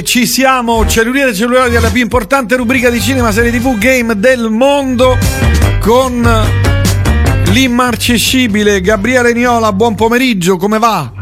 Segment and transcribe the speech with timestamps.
[0.00, 4.48] E ci siamo, cellulite cellulari alla più importante rubrica di cinema, serie tv, game del
[4.48, 5.18] mondo
[5.78, 6.26] con
[7.52, 9.74] l'immarcescibile Gabriele Niola.
[9.74, 11.12] Buon pomeriggio, come va?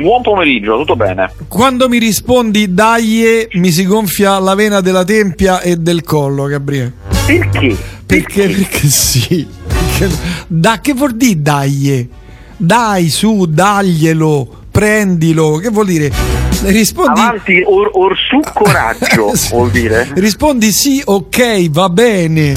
[0.00, 1.34] Buon pomeriggio, tutto bene.
[1.48, 6.94] Quando mi rispondi dai, mi si gonfia la vena della tempia e del collo, Gabriele.
[7.26, 7.76] Perché?
[8.06, 8.48] Perché?
[8.48, 9.46] Perché sì.
[9.66, 10.16] Perché,
[10.46, 12.08] da che vuol dire dai?
[12.56, 15.56] Dai su, daglielo, prendilo.
[15.56, 16.31] Che vuol dire?
[16.70, 20.08] Rispondi Avanti, or, or su coraggio, vuol dire?
[20.14, 22.54] Rispondi sì, ok, va bene.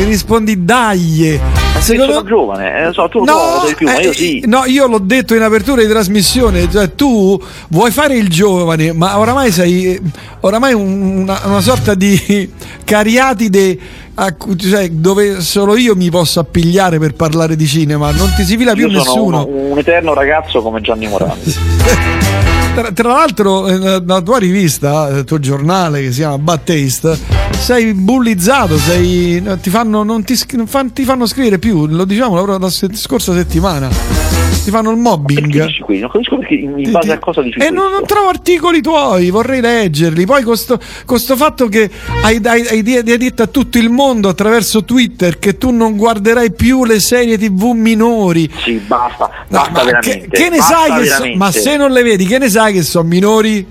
[0.00, 1.40] E rispondi dai.
[1.72, 4.42] Perché sono giovane, eh, so, tu lo so di più, ma io eh, sì.
[4.46, 9.18] no, io l'ho detto in apertura di trasmissione, cioè tu vuoi fare il giovane, ma
[9.18, 10.00] oramai sei
[10.40, 12.50] oramai un- una, una sorta di
[12.84, 13.78] cariatide
[14.14, 18.56] a cioè, dove solo io mi posso appigliare per parlare di cinema, non ti si
[18.56, 19.46] fila più Io sono nessuno.
[19.46, 21.54] uno- un eterno ragazzo come Gianni Morandi.
[22.78, 27.18] Tra, tra l'altro, eh, la tua rivista, il tuo giornale che si chiama Bad Taste,
[27.58, 32.34] sei bullizzato, sei, ti, fanno, non ti, non fan- ti fanno scrivere più, lo diciamo
[32.34, 34.27] proprio la se- scorsa settimana.
[34.64, 35.62] Ti fanno il mobbing.
[35.66, 35.98] dici qui?
[35.98, 38.06] Non capisco perché in base a cosa dici E non, non questo.
[38.14, 40.26] trovo articoli tuoi, vorrei leggerli.
[40.26, 41.90] Poi con sto, con sto fatto che
[42.22, 46.52] hai, hai- hai hai detto a tutto il mondo attraverso Twitter che tu non guarderai
[46.52, 48.50] più le serie tv minori.
[48.62, 50.28] Sì, basta, No, basta ma veramente.
[50.28, 52.82] che, che ne sai che so- ma se non le vedi, che ne sai che
[52.82, 53.66] sono minori?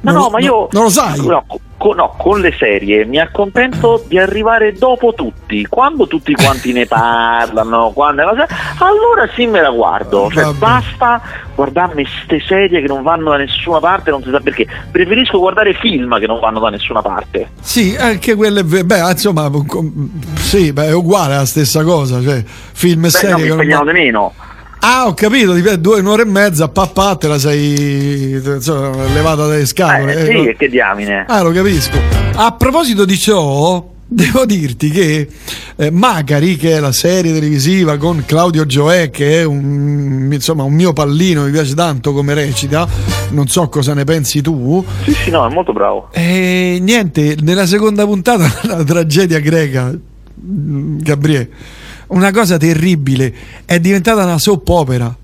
[0.00, 0.68] No, Non no, lo- ma io.
[0.70, 1.26] non lo sai.
[1.26, 1.44] No,
[1.76, 5.66] co- no, con le serie mi accontento di arrivare dopo tutti.
[5.66, 10.30] Quando tutti quanti ne parlano, quando allora sì me la guardo.
[10.30, 10.58] Cioè, Vabbè.
[10.58, 11.20] basta
[11.54, 14.66] guardarmi ste serie che non vanno da nessuna parte, non si sa perché.
[14.90, 17.50] Preferisco guardare film che non vanno da nessuna parte.
[17.60, 18.64] Sì, anche quelle.
[18.64, 19.50] Beh, insomma,
[20.34, 22.20] sì, beh, è uguale la stessa cosa.
[22.22, 24.32] Cioè, film e Beh, serie no, mi che non di meno.
[24.80, 30.14] Ah, ho capito, due un'ora e mezza, papà, te la sei insomma, levata dalle scatole.
[30.14, 30.54] Eh, eh, sì, no?
[30.56, 31.24] che diamine.
[31.26, 31.98] Ah, lo capisco.
[32.34, 35.28] A proposito di ciò, devo dirti che
[35.76, 40.74] eh, Macari, che è la serie televisiva con Claudio Gioè, che è un, insomma, un
[40.74, 42.86] mio pallino, mi piace tanto come recita,
[43.30, 44.84] non so cosa ne pensi tu.
[45.02, 46.08] Sì, sì, no, è molto bravo.
[46.12, 49.92] E niente, nella seconda puntata la tragedia greca,
[50.34, 51.50] Gabriele,
[52.08, 53.32] una cosa terribile,
[53.64, 55.16] è diventata una soap opera.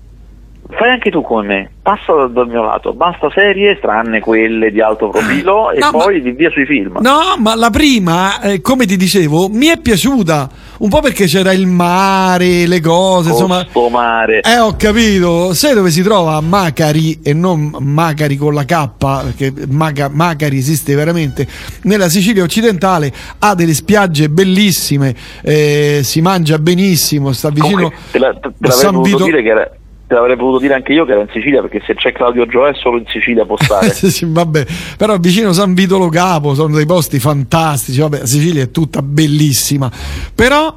[0.69, 5.09] Fai anche tu come me, passa dal, mio lato, basta serie, tranne quelle di alto
[5.09, 6.99] profilo, e No, poi di via sui film.
[7.01, 11.51] No, ma la prima, eh, come ti dicevo, mi è piaciuta, un po' perché c'era
[11.51, 13.63] il mare, le cose, insomma...
[13.65, 14.39] Costo mare.
[14.41, 15.53] Eh, ho capito.
[15.53, 20.95] Sai dove si trova Macari e non Macari con la K, perché Maca- Macari esiste
[20.95, 21.45] veramente
[21.83, 25.13] nella Sicilia occidentale, ha delle spiagge bellissime,
[25.43, 29.49] eh, si mangia benissimo, sta vicino Comunque, te, la- te a San Vito- dire che
[29.49, 29.71] era,
[30.13, 32.73] te l'avrei potuto dire anche io che era in Sicilia, perché se c'è Claudio Gioè
[32.75, 33.89] solo in Sicilia può stare.
[33.93, 34.65] Sì, sì, vabbè,
[34.97, 37.99] però vicino San Vitolo Capo sono dei posti fantastici.
[37.99, 39.91] Vabbè, la Sicilia è tutta bellissima,
[40.33, 40.75] però.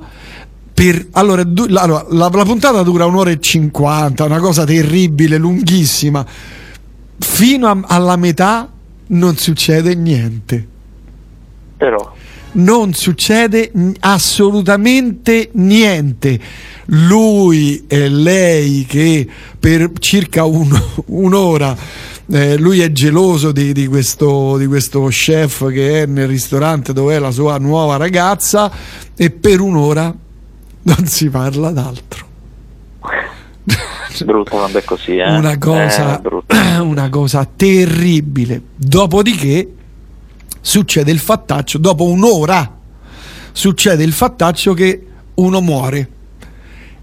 [0.77, 6.23] Per, allora, du- la, la- la puntata dura un'ora e cinquanta, una cosa terribile, lunghissima.
[7.19, 8.71] Fino a- alla metà
[9.07, 10.67] non succede niente.
[11.79, 12.15] Però,
[12.57, 16.39] Non succede assolutamente niente.
[16.87, 19.27] Lui e lei che
[19.59, 21.77] per circa un- un'ora
[22.29, 27.15] eh, lui è geloso di, di questo, di questo chef che è nel ristorante dove
[27.17, 28.71] è la sua nuova ragazza
[29.17, 30.15] e per un'ora
[30.83, 32.25] non si parla d'altro.
[34.25, 35.37] brutto quando è così, eh.
[35.37, 38.63] Una cosa, Eh, una cosa terribile.
[38.75, 39.73] Dopodiché
[40.67, 42.77] succede il fattaccio, dopo un'ora
[43.53, 46.09] succede il fattaccio che uno muore.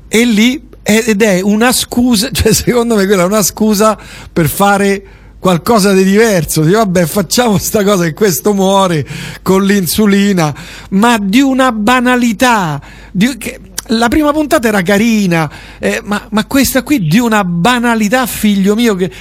[0.09, 3.97] E lì ed è una scusa, cioè secondo me quella è una scusa
[4.31, 5.03] per fare
[5.39, 6.61] qualcosa di diverso.
[6.63, 9.07] Dice, vabbè, facciamo sta cosa che questo muore
[9.41, 10.53] con l'insulina,
[10.89, 12.81] ma di una banalità.
[13.11, 15.49] di- che- la prima puntata era carina,
[15.79, 19.11] eh, ma, ma questa qui di una banalità, figlio mio, che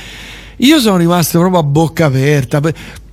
[0.57, 2.61] io sono rimasto proprio a bocca aperta.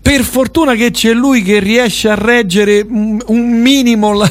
[0.09, 3.21] Per, fortuna che c'è lui che riesce a reggere un,
[3.61, 4.27] minimo la,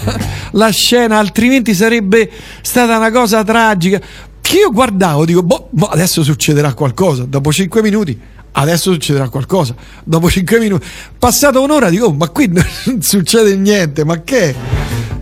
[0.51, 2.29] la scena, altrimenti sarebbe
[2.63, 4.01] stata una cosa tragica.
[4.41, 7.27] Che io guardavo, dico, boh, boh, adesso succederà qualcosa.
[7.27, 8.19] Dopo cinque minuti,
[8.53, 9.77] adesso succederà qualcosa.
[10.03, 10.85] Dopo cinque minuti,
[11.17, 12.67] passato un'ora, dico, "Oh, ma qui non
[13.01, 14.51] succede niente, ma che?
[14.51, 14.55] è?"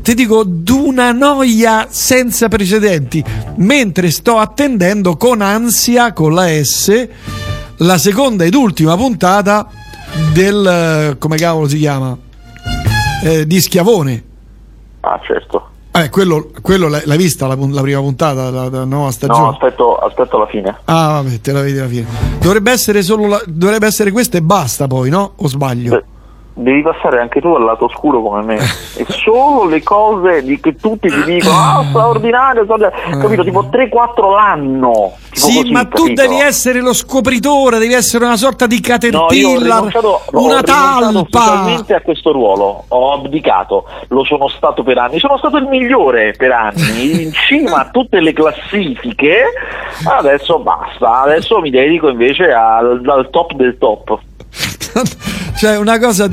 [0.00, 3.22] Ti dico, d'una noia senza precedenti.
[3.56, 7.08] Mentre sto attendendo con ansia, con la S,
[7.80, 9.84] la seconda ed ultima puntata
[10.32, 12.16] del eh, come cavolo si chiama
[13.22, 14.24] Eh, di Schiavone
[15.00, 15.68] Ah, certo.
[15.92, 19.38] Eh, quello, quello l'hai, l'hai vista la, la prima puntata della, della nuova stagione?
[19.40, 20.76] No, aspetto, aspetto la fine.
[20.84, 22.06] Ah, vabbè, te la vedi alla fine.
[22.38, 25.32] Dovrebbe essere solo la, dovrebbe essere questa e basta poi, no?
[25.36, 25.90] O sbaglio?
[25.96, 26.04] Beh,
[26.58, 28.54] devi passare anche tu al lato oscuro come me.
[28.96, 33.44] e solo le cose di che tutti ti dicono, ah, straordinario, straordinario", capito?
[33.44, 35.12] Tipo 3-4 l'anno.
[35.32, 36.22] Sì, così, ma tu capito?
[36.22, 41.64] devi essere lo scopritore, devi essere una sorta di No, caterpillar, ho una talpa.
[41.88, 46.52] a questo ruolo, ho abdicato, lo sono stato per anni, sono stato il migliore per
[46.52, 49.44] anni, in cima a tutte le classifiche,
[50.04, 54.18] adesso basta, adesso mi dedico invece al, al top del top.
[55.58, 56.28] Cioè, una cosa,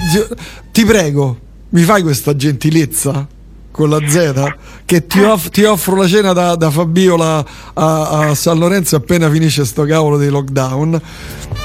[0.71, 1.37] ti prego,
[1.69, 3.27] mi fai questa gentilezza
[3.71, 4.53] con la Z
[4.85, 7.43] che ti, off- ti offro la cena da, da Fabiola
[7.73, 11.01] a, a San Lorenzo appena finisce sto cavolo dei lockdown.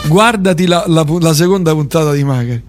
[0.07, 2.63] Guardati la, la la seconda puntata di Magari.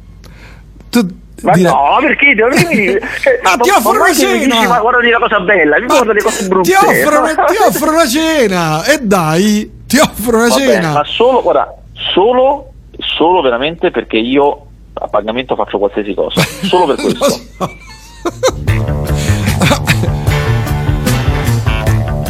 [0.89, 1.07] Tu
[1.43, 2.25] Ma direi- no, perché?
[2.35, 4.55] Mi dici- cioè, Ma ti offro una cena!
[4.55, 6.69] dici, Ma guarda di una cosa bella, mi Ma guarda le cose brutte.
[6.71, 10.91] Ti offro, una, ti offro una cena e dai, ti offro una Vabbè, cena.
[10.91, 11.73] ma solo, guarda,
[12.13, 12.68] solo,
[12.99, 17.39] solo veramente perché io a pagamento faccio qualsiasi cosa, solo per questo.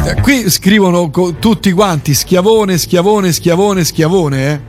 [0.06, 4.60] Eh, Qui scrivono co- tutti quanti schiavone, schiavone, schiavone, schiavone, eh.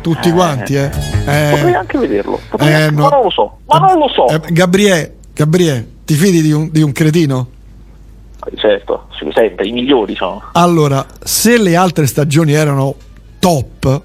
[0.00, 0.32] Tutti Eh.
[0.32, 0.90] quanti, eh.
[1.26, 3.02] Eh, Potrei anche vederlo, potrei eh, anche- no.
[3.02, 4.28] ma non lo so, ma non lo so.
[4.28, 7.48] Eh, Gabriele, Gabriele, ti fidi di un, di un cretino?
[8.56, 10.42] Certo, sì, sempre, i migliori sono.
[10.52, 12.94] Allora, se le altre stagioni erano
[13.38, 14.02] top,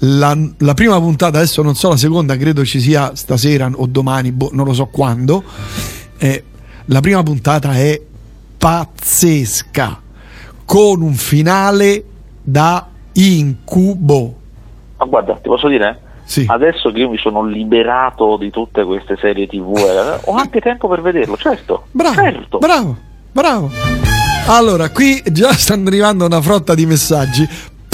[0.00, 4.32] la, la prima puntata, adesso non so la seconda, credo ci sia stasera o domani,
[4.32, 5.42] boh, non lo so quando.
[6.18, 6.44] eh,
[6.86, 8.00] la prima puntata è
[8.58, 10.00] pazzesca,
[10.64, 12.04] con un finale
[12.42, 14.34] da incubo.
[14.98, 16.00] Ma guarda, ti posso dire?
[16.24, 16.44] Sì.
[16.46, 20.88] Adesso che io mi sono liberato di tutte queste serie tv, eh, ho anche tempo
[20.88, 21.86] per vederlo, certo.
[21.90, 22.58] Bravo, certo.
[22.58, 22.96] bravo,
[23.32, 23.70] bravo.
[24.46, 27.48] Allora, qui già stanno arrivando una frotta di messaggi.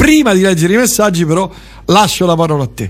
[0.07, 1.51] Prima di leggere i messaggi, però,
[1.87, 2.89] lascio la parola a te.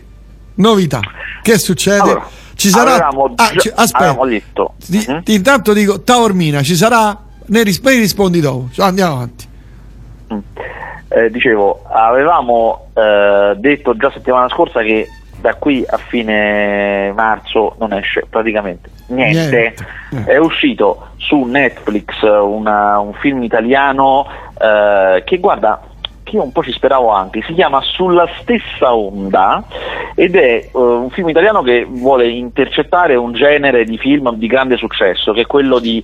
[0.56, 1.00] Novità.
[1.40, 2.00] Che succede?
[2.02, 2.90] Allora, ci sarà.
[3.06, 4.26] avevamo Ah, ci- aspetta.
[4.26, 4.74] detto.
[4.86, 5.22] Ti- Mhm.
[5.22, 7.18] ti- intanto dico, Taormina, ci sarà?
[7.46, 8.68] Ne, ris- ne rispondi dopo.
[8.82, 9.48] Andiamo avanti.
[10.34, 10.38] Mm.
[11.08, 15.08] Eh, dicevo, avevamo eh, detto già settimana scorsa che
[15.40, 19.74] da qui a fine marzo non esce praticamente niente.
[20.10, 20.30] Niente.
[20.30, 24.26] È uscito su Netflix una- un film italiano
[24.58, 25.80] eh, che guarda,
[26.26, 29.62] che io un po' ci speravo anche, si chiama Sulla stessa onda
[30.16, 34.76] ed è eh, un film italiano che vuole intercettare un genere di film di grande
[34.76, 36.02] successo, che è quello di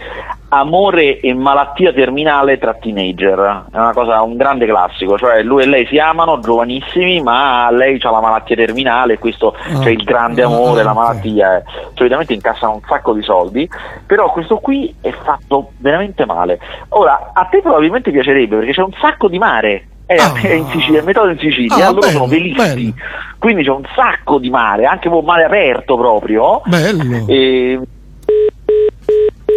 [0.51, 3.65] amore e malattia terminale tra teenager.
[3.73, 7.99] È una cosa, un grande classico, cioè lui e lei si amano, giovanissimi, ma lei
[8.01, 9.79] ha la malattia terminale questo Ah.
[9.81, 10.97] c'è il grande Ah, amore, la ok.
[10.97, 11.57] malattia.
[11.57, 11.63] eh.
[11.95, 13.69] Solitamente incassano un sacco di soldi,
[14.07, 16.61] però questo qui è fatto veramente male.
[16.91, 19.87] Ora, a te probabilmente piacerebbe perché c'è un sacco di mare.
[20.15, 20.35] È, Ah.
[20.35, 22.95] è in Sicilia, è metà in Sicilia, Ah, loro bello, sono velisti,
[23.39, 26.61] quindi c'è un sacco di mare, anche un mare aperto proprio.
[26.67, 27.27] Bello.
[27.29, 27.81] E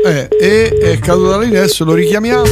[0.05, 2.43] Eh, e è caduto da lì, adesso lo richiamiamo.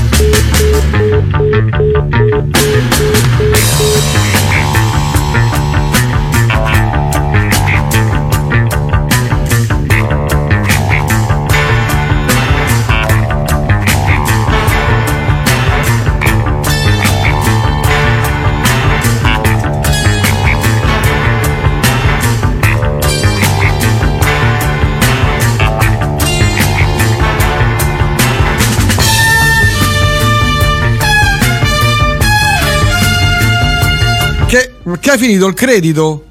[34.99, 36.25] Che hai finito il credito?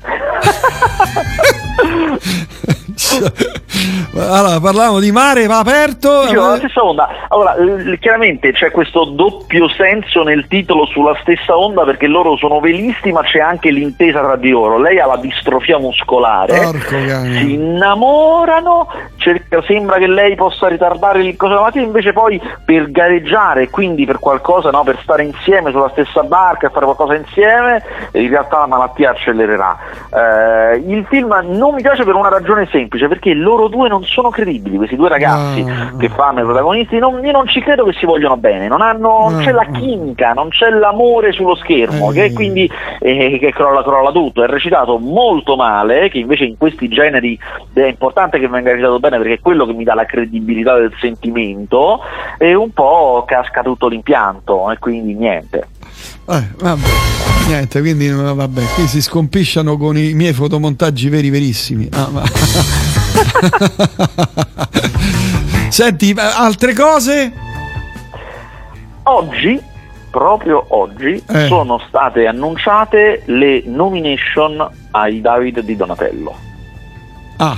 [4.18, 6.22] allora, parlavamo di mare va aperto.
[6.22, 7.08] Dicevo, la stessa onda.
[7.28, 7.54] Allora,
[8.00, 13.22] chiaramente c'è questo doppio senso nel titolo sulla stessa onda perché loro sono velisti, ma
[13.22, 14.78] c'è anche l'intesa tra di loro.
[14.78, 21.36] Lei ha la distrofia muscolare, Porco si innamorano, cerca- sembra che lei possa ritardare il
[21.36, 25.90] coso della mattina, invece poi per gareggiare, quindi per qualcosa, no, per stare insieme sulla
[25.90, 29.78] stessa barca fare qualcosa insieme, in realtà la malattia accelererà.
[30.12, 34.30] Eh, il film non mi piace per una ragione semplice, perché loro due non sono
[34.30, 35.96] credibili, questi due ragazzi Ah.
[35.98, 39.28] che fanno i protagonisti, non, io non ci credo che si vogliono bene, non, hanno,
[39.30, 42.14] non c'è la chimica, non c'è l'amore sullo schermo, Eh.
[42.14, 44.42] che quindi eh, che crolla, crolla tutto.
[44.42, 47.38] È recitato molto male, che invece in questi generi
[47.72, 50.92] è importante che venga recitato bene perché è quello che mi dà la credibilità del
[50.98, 52.00] sentimento,
[52.38, 55.68] e un po' casca tutto l'impianto, e quindi niente.
[56.26, 56.86] Eh, vabbè.
[57.46, 61.88] Niente, quindi eh, vabbè, qui si scompisciano con i miei fotomontaggi veri verissimi.
[61.92, 62.22] Ah, ma-
[65.70, 67.32] Senti, altre cose?
[69.04, 69.60] Oggi,
[70.10, 71.46] proprio oggi, Eh.
[71.46, 76.34] sono state annunciate le nomination ai David di Donatello.
[77.38, 77.56] Ah,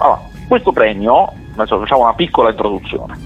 [0.00, 3.16] Allora, questo premio, adesso facciamo una piccola introduzione.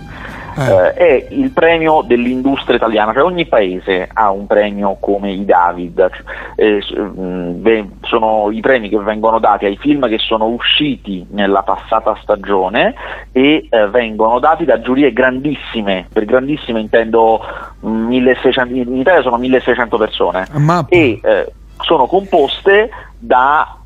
[0.57, 6.11] Eh, è il premio dell'industria italiana, cioè ogni paese ha un premio come i David,
[6.55, 12.17] Eh, beh, sono i premi che vengono dati ai film che sono usciti nella passata
[12.23, 12.95] stagione
[13.33, 17.41] e eh, vengono dati da giurie grandissime, per grandissime intendo
[17.81, 23.77] mh, 1600, in Italia sono 1600 persone ma e eh, sono composte da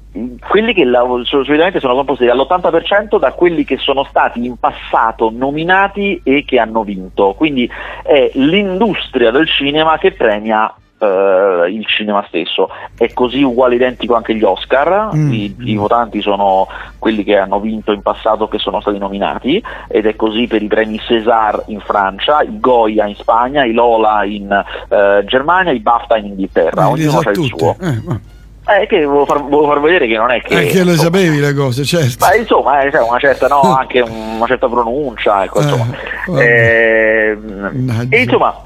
[0.49, 0.85] quelli che
[1.25, 6.83] solitamente sono composti dall'80% da quelli che sono stati in passato nominati e che hanno
[6.83, 7.35] vinto.
[7.35, 7.69] Quindi
[8.03, 12.71] è l'industria del cinema che premia eh, il cinema stesso.
[12.97, 15.33] È così uguale identico anche gli Oscar, Mm.
[15.33, 16.67] I, i votanti sono
[16.99, 20.67] quelli che hanno vinto in passato che sono stati nominati ed è così per i
[20.67, 26.17] premi César in Francia, i Goya in Spagna, i Lola in eh, Germania, i BAFTA
[26.19, 26.83] in Inghilterra.
[26.83, 27.77] eh, Ognuno ha il suo.
[27.81, 28.35] Eh,
[28.69, 30.63] Eh, che volevo far, volevo far vedere che non è che...
[30.63, 32.27] eh, che le sapevi le cose, certo.
[32.27, 35.87] ma insomma, eh, una certa, no, anche una certa pronuncia, ecco, insomma.
[36.41, 37.39] Eh,
[38.09, 38.61] e insomma,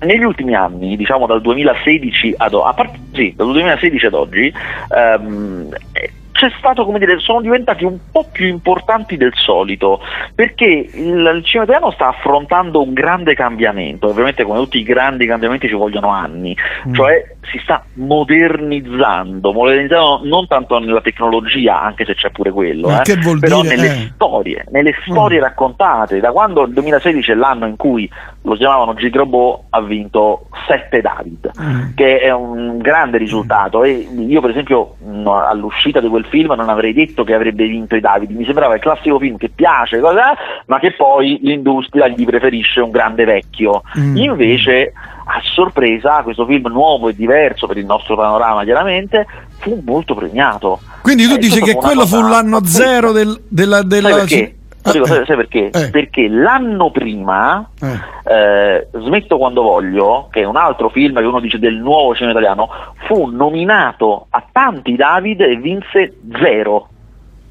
[0.00, 4.52] negli ultimi anni, diciamo dal 2016 ad oggi, a parte, sì, dal 2016 ad oggi,
[4.96, 10.00] ehm, eh, c'è stato, come dire, sono diventati un po' più importanti del solito,
[10.34, 15.26] perché il, il cinema italiano sta affrontando un grande cambiamento, ovviamente come tutti i grandi
[15.26, 16.56] cambiamenti ci vogliono anni,
[16.88, 16.94] Mm.
[16.94, 23.02] cioè si sta modernizzando, modernizzando non tanto nella tecnologia, anche se c'è pure quello, eh,
[23.40, 24.10] però dire, nelle eh?
[24.14, 25.42] storie, nelle storie Mm.
[25.42, 28.08] raccontate, da quando il 2016 è l'anno in cui
[28.42, 31.94] lo chiamavano Gigrobot ha vinto 7 David, Mm.
[31.94, 36.92] che è un grande risultato e io per esempio all'uscita di quel film non avrei
[36.92, 40.34] detto che avrebbe vinto i David, mi sembrava il classico film che piace, cosa,
[40.66, 43.82] ma che poi l'industria gli preferisce un grande vecchio.
[43.98, 44.16] Mm.
[44.16, 44.92] Invece,
[45.24, 49.26] a sorpresa, questo film nuovo e diverso per il nostro panorama chiaramente,
[49.58, 50.80] fu molto premiato.
[51.02, 53.82] Quindi tu Eh, dici che quello fu l'anno zero del- della...
[53.82, 54.56] della Sai perché?
[54.84, 55.70] Ah, Dico, sai, sai perché?
[55.70, 55.90] Eh.
[55.90, 58.32] Perché l'anno prima Eh.
[58.34, 62.32] eh, Smetto quando voglio, che è un altro film che uno dice del nuovo cinema
[62.32, 62.68] italiano,
[63.06, 66.88] fu nominato a tanti David e vinse zero.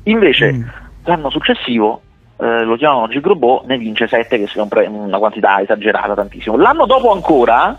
[0.03, 0.63] Invece Mm.
[1.05, 2.01] l'anno successivo
[2.41, 6.57] eh, lo chiamano Gigrobot, ne vince sette, che sia un pre- una quantità esagerata tantissimo.
[6.57, 7.77] L'anno dopo ancora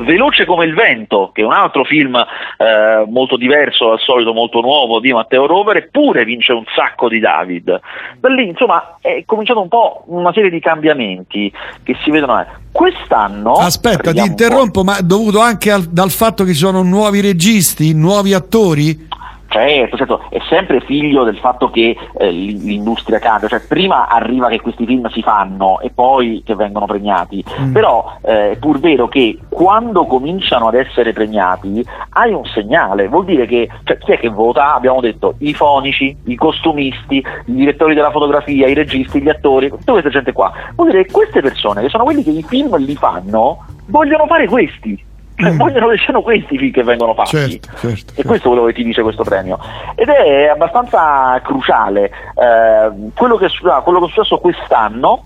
[0.00, 4.60] Veloce come il vento, che è un altro film eh, molto diverso dal solito, molto
[4.60, 7.80] nuovo di Matteo Rovere, eppure vince un sacco di David.
[8.20, 12.40] Da lì, insomma, è cominciato un po' una serie di cambiamenti che si vedono.
[12.40, 12.46] eh.
[12.70, 13.54] Quest'anno.
[13.54, 17.92] Aspetta, ti interrompo, ma è dovuto anche al- dal fatto che ci sono nuovi registi,
[17.92, 19.07] nuovi attori?
[19.50, 24.60] Certo, certo, è sempre figlio del fatto che eh, l'industria cambia, cioè prima arriva che
[24.60, 27.72] questi film si fanno e poi che vengono premiati, Mm.
[27.72, 33.24] però eh, è pur vero che quando cominciano ad essere premiati hai un segnale, vuol
[33.24, 34.74] dire che cioè, chi è che vota?
[34.74, 39.92] Abbiamo detto i fonici, i costumisti, i direttori della fotografia, i registi, gli attori, tutta
[39.92, 42.94] questa gente qua, vuol dire che queste persone che sono quelli che i film li
[42.94, 45.06] fanno vogliono fare questi.
[45.40, 45.56] Cioè, Mm.
[45.56, 47.30] vogliono che siano questi i film che vengono fatti.
[47.36, 48.22] Certo, certo, E certo.
[48.28, 49.56] questo è quello che ti dice questo premio.
[49.94, 52.06] Ed è abbastanza cruciale.
[52.34, 53.46] Eh, quello, che,
[53.84, 55.22] quello che è successo quest'anno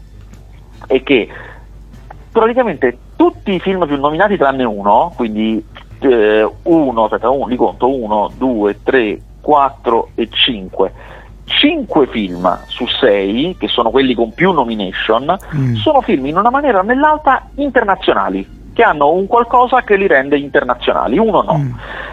[0.87, 1.29] è che
[2.31, 5.65] praticamente tutti i film più nominati tranne uno, quindi
[6.01, 10.93] eh, uno, aspetta, uno, li conto, uno, due, tre, quattro e cinque.
[11.45, 15.75] Cinque film su sei, che sono quelli con più nomination, Mm.
[15.77, 20.39] sono film in una maniera o nell'altra internazionali, che hanno un qualcosa che li rende
[20.39, 21.59] internazionali, uno no.
[21.59, 21.73] Mm.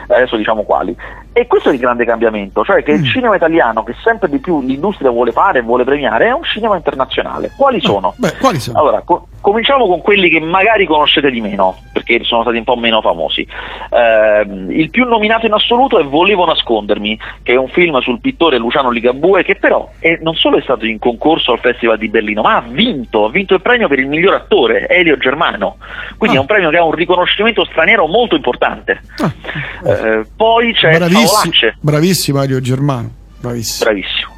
[0.10, 0.96] Adesso diciamo quali.
[1.32, 2.96] E questo è il grande cambiamento, cioè che Mm.
[3.04, 6.44] il cinema italiano, che sempre di più l'industria vuole fare e vuole premiare, è un
[6.44, 7.52] cinema internazionale.
[7.56, 8.14] Quali sono?
[8.18, 8.78] Beh, quali sono?
[8.80, 12.76] Allora, co- cominciamo con quelli che magari conoscete di meno, perché sono stati un po'
[12.76, 13.46] meno famosi.
[13.92, 18.58] Ehm, il più nominato in assoluto è Volevo nascondermi, che è un film sul pittore
[18.58, 22.42] Luciano Ligabue, che però è- non solo è stato in concorso al Festival di Berlino,
[22.42, 25.78] ma ha vinto, ha vinto il premio per il miglior attore, Elio Germano.
[26.18, 26.40] Quindi Ah.
[26.40, 29.02] è un premio che ha un riconoscimento straniero molto importante.
[29.22, 29.34] Ah,
[29.90, 31.78] Eh, poi c'è bravissi- Favolacce.
[31.80, 33.90] bravissimo Mario Germano, bravissimo.
[33.90, 34.38] Bravissimo.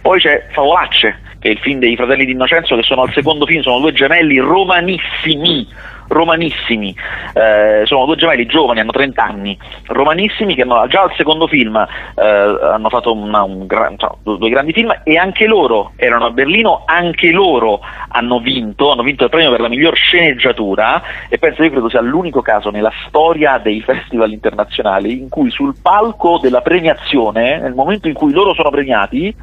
[0.00, 3.46] Poi c'è Favolacce, che è il film dei fratelli di Innocenzo, che sono al secondo
[3.46, 5.66] film, sono due gemelli romanissimi,
[6.12, 6.94] romanissimi,
[7.34, 11.76] Eh, sono due gemelli giovani, hanno 30 anni, romanissimi, che hanno, già al secondo film
[11.76, 16.30] eh, hanno fatto una- un gran- due, due grandi film e anche loro erano a
[16.30, 21.62] Berlino, anche loro hanno vinto, hanno vinto il premio per la miglior sceneggiatura e penso
[21.62, 26.60] io credo sia l'unico caso nella storia dei festival internazionali in cui sul palco della
[26.60, 29.34] premiazione, nel momento in cui loro sono premiati,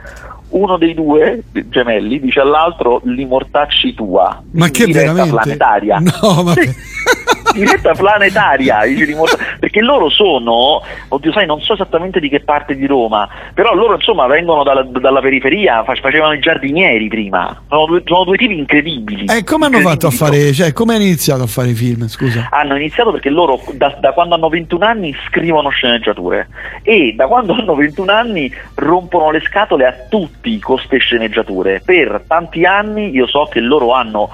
[0.50, 4.42] uno dei due gemelli dice all'altro l'immortacci tua.
[4.52, 5.30] Ma che veramente?
[5.30, 6.00] planetaria.
[6.00, 6.54] No, ma...
[6.54, 6.70] Sì.
[7.54, 8.80] diretta planetaria,
[9.60, 13.96] perché loro sono, oddio sai, non so esattamente di che parte di Roma, però loro
[13.96, 19.26] insomma vengono dalla, dalla periferia, facevano i giardinieri prima, sono due, sono due tipi incredibili.
[19.26, 22.08] E eh, come hanno fatto a fare, cioè come hanno iniziato a fare i film,
[22.08, 22.48] scusa?
[22.52, 26.48] Hanno iniziato perché loro da, da quando hanno 21 anni scrivono sceneggiature
[26.84, 31.82] e da quando hanno 21 anni rompono le scatole a tutti con queste sceneggiature.
[31.84, 34.30] Per tanti anni io so che loro hanno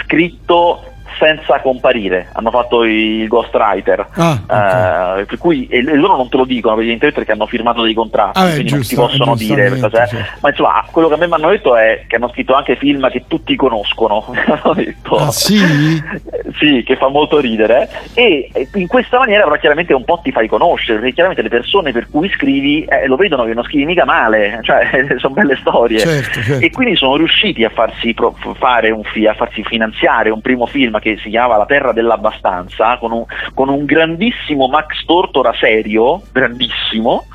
[0.00, 5.20] scritto senza comparire, hanno fatto i ghostwriter, ah, okay.
[5.20, 7.94] eh, per cui e, e, loro non te lo dicono evidentemente perché hanno firmato dei
[7.94, 10.16] contratti, ah, quindi giusto, non ti possono dire, perché, sì.
[10.40, 13.08] ma insomma quello che a me mi hanno detto è che hanno scritto anche film
[13.10, 14.32] che tutti conoscono,
[14.74, 15.58] detto, ah, sì?
[16.58, 20.48] sì, che fa molto ridere e in questa maniera però chiaramente un po' ti fai
[20.48, 24.04] conoscere, perché chiaramente le persone per cui scrivi eh, lo vedono che non scrivi mica
[24.04, 26.64] male, cioè sono belle storie certo, certo.
[26.64, 30.66] e quindi sono riusciti a farsi pro- fare un fi- a farsi finanziare un primo
[30.66, 36.22] film che si chiamava La Terra dell'Abbastanza, con un, con un grandissimo Max Tortora serio,
[36.32, 37.26] grandissimo,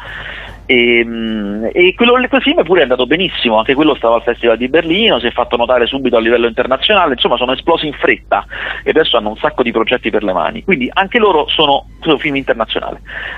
[0.65, 4.57] e, ehm, e quello, quel film pure è andato benissimo, anche quello stava al Festival
[4.57, 8.43] di Berlino, si è fatto notare subito a livello internazionale, insomma sono esplosi in fretta
[8.83, 12.17] e adesso hanno un sacco di progetti per le mani, quindi anche loro sono, sono
[12.17, 12.97] film internazionali.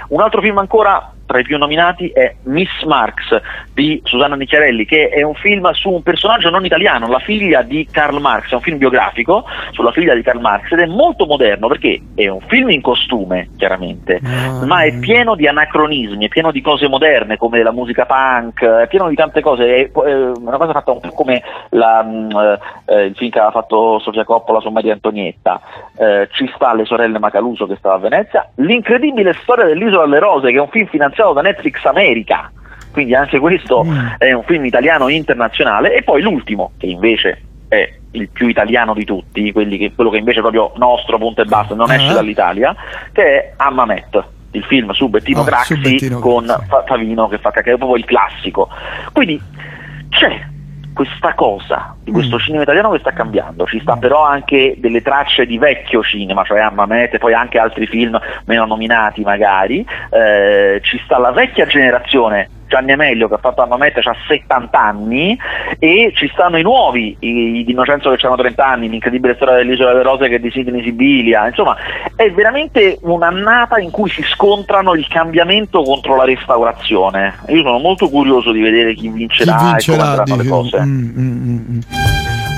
[0.09, 3.41] Un altro film ancora tra i più nominati è Miss Marx
[3.73, 7.88] di Susanna Nicchiarelli, che è un film su un personaggio non italiano, la figlia di
[7.89, 11.67] Karl Marx, è un film biografico sulla figlia di Karl Marx ed è molto moderno
[11.67, 16.51] perché è un film in costume, chiaramente, ah, ma è pieno di anacronismi, è pieno
[16.51, 20.73] di cose moderne come la musica punk, è pieno di tante cose, è una cosa
[20.73, 22.29] fatta un po' come la, mm,
[22.88, 25.61] eh, il film che aveva fatto Sofia Coppola su Maria Antonietta,
[25.97, 30.51] eh, ci sta Le sorelle Macaluso che stava a Venezia, l'incredibile storia dell'isola alle rose
[30.51, 32.51] che è un film finanziato finanziato da Netflix America,
[32.91, 34.07] quindi anche questo mm.
[34.17, 39.05] è un film italiano internazionale, e poi l'ultimo, che invece è il più italiano di
[39.05, 41.95] tutti, che, quello che invece è proprio nostro punto e basta, non uh-huh.
[41.95, 42.75] esce dall'Italia,
[43.13, 46.67] che è Ammamet il film su Bettino oh, Craxi su Bettino con Craxi.
[46.86, 48.67] Favino che fa è proprio il classico.
[49.13, 49.41] Quindi
[50.10, 50.45] c'è
[50.93, 52.39] questa cosa di questo mm.
[52.39, 56.60] cinema italiano che sta cambiando, ci sta però anche delle tracce di vecchio cinema, cioè
[56.60, 62.93] Ammamete, poi anche altri film meno nominati magari, eh, ci sta la vecchia generazione Gianni
[62.93, 65.38] Amelio che ha fatto Ammamete ha 70 anni
[65.77, 69.91] e ci stanno i nuovi, i, di Innocenzo che hanno 30 anni, l'incredibile storia dell'isola
[69.91, 71.75] delle rose che è di Sidney Sibilia, insomma
[72.15, 77.36] è veramente un'annata in cui si scontrano il cambiamento contro la restaurazione.
[77.49, 80.81] Io sono molto curioso di vedere chi vincerà, chi vincerà e come andranno le cose.
[80.81, 81.60] Mm, mm, mm.
[81.71, 81.79] mm.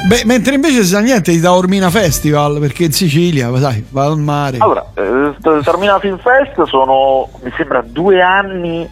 [0.06, 4.58] Beh, mentre invece sa niente di Taormina Festival, perché in Sicilia, sai, va al mare.
[4.60, 8.88] Allora, eh, Taormina Film Fest sono, mi sembra, due anni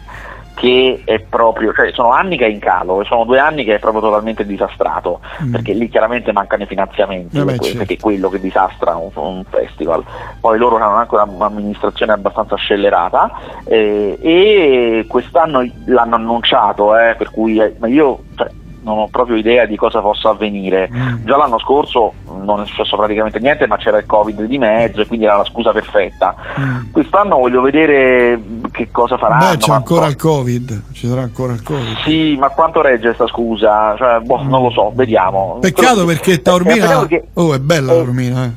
[0.62, 3.78] che è proprio, cioè sono anni che è in calo, sono due anni che è
[3.80, 5.50] proprio totalmente disastrato, mm.
[5.50, 7.92] perché lì chiaramente mancano i finanziamenti, eh beh, perché certo.
[7.92, 10.04] è quello che disastra un, un, festival.
[10.40, 13.32] Poi loro hanno anche un'amministrazione abbastanza scellerata
[13.64, 18.48] eh, e quest'anno l'hanno annunciato, eh, per cui eh, io cioè,
[18.82, 20.88] non ho proprio idea di cosa possa avvenire.
[20.92, 21.24] Mm.
[21.24, 25.06] Già l'anno scorso non è successo praticamente niente, ma c'era il Covid di mezzo e
[25.06, 26.34] quindi era la scusa perfetta.
[26.58, 26.90] Mm.
[26.92, 28.40] Quest'anno voglio vedere
[28.70, 29.50] che cosa faranno.
[29.50, 31.96] Beh, c'è ancora il Covid, ci sarà ancora il Covid.
[32.02, 33.94] Sì, ma quanto regge questa scusa?
[33.96, 34.48] Cioè, boh, mm.
[34.48, 35.58] non lo so, vediamo.
[35.60, 37.06] Peccato Però, perché Taormina...
[37.06, 38.50] È, oh, è bella Taormina, eh.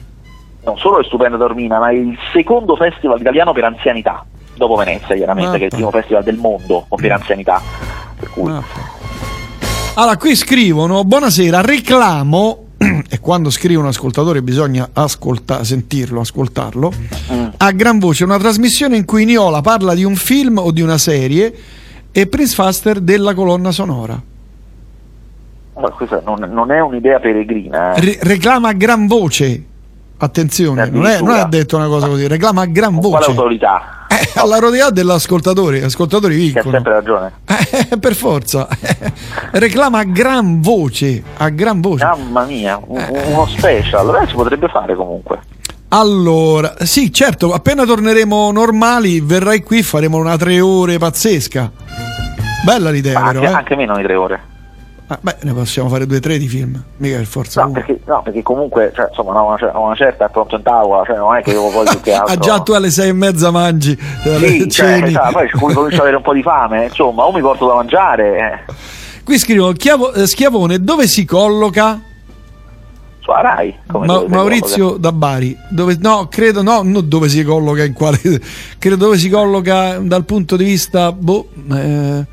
[0.65, 5.15] Non solo è stupenda Taormina, ma è il secondo festival italiano per anzianità dopo Venezia
[5.15, 7.61] chiaramente, ah, che è il primo festival del mondo per anzianità.
[8.17, 8.49] Per cui...
[8.49, 8.63] Ah,
[9.95, 12.63] allora, qui scrivono: Buonasera, reclamo.
[13.07, 16.91] E quando scrive un ascoltatore bisogna ascolta- sentirlo, ascoltarlo.
[17.31, 17.45] Mm.
[17.57, 20.97] A gran voce una trasmissione in cui Niola parla di un film o di una
[20.97, 21.53] serie
[22.11, 24.21] e Prince Faster della colonna sonora.
[25.77, 27.93] Ma questa non, non è un'idea peregrina.
[27.93, 27.99] Eh.
[28.01, 29.63] Re- reclama a gran voce.
[30.17, 33.09] Attenzione, non, è, non ha detto una cosa così, reclama a gran voce.
[33.09, 34.05] Quale autorità?
[34.07, 36.63] Eh, alla rodea dell'ascoltatore, ascoltatori vincono.
[36.63, 37.31] Che ha sempre ragione.
[37.89, 38.67] Eh, per forza.
[39.51, 42.05] Reclama a gran voce, a gran voce.
[42.05, 45.39] Mamma mia, un, uno special, eh, si potrebbe fare comunque.
[45.89, 51.71] Allora, sì, certo, appena torneremo normali, verrai qui, faremo una tre ore pazzesca.
[52.63, 53.51] Bella l'idea, anche, però.
[53.51, 53.53] Eh?
[53.53, 54.41] Anche meno di tre ore.
[55.07, 57.99] Ah, beh, ne possiamo fare due o tre di film, mica per forza no, perché,
[58.05, 61.35] no, perché, comunque, cioè, insomma, no, una, una, certa è pronto in tavola, cioè, non
[61.35, 62.33] è che io voglio che altro.
[62.33, 63.95] ah, già tu alle sei e mezza mangi.
[64.23, 67.67] Sì, cioè, cioè, poi comincio ad avere un po' di fame, insomma, o mi porto
[67.67, 68.65] da mangiare.
[68.67, 68.73] Eh.
[69.23, 69.71] Qui scrivo,
[70.13, 72.01] eh, Schiavone, dove si colloca?
[73.19, 73.75] Su Arai.
[73.91, 78.19] Ma, Maurizio da Bari, dove, no, credo, no, non dove si colloca in quale,
[78.79, 82.25] credo dove si colloca dal punto di vista, boh, eh,